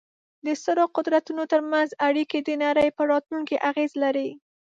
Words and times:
د 0.45 0.47
سترو 0.61 0.85
قدرتونو 0.97 1.43
ترمنځ 1.51 1.89
اړیکې 2.07 2.39
د 2.41 2.49
نړۍ 2.63 2.89
پر 2.97 3.05
راتلونکې 3.13 3.61
اغېز 3.69 3.91
لري. 4.03 4.29